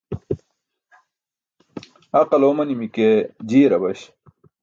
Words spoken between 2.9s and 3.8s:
ke jiyar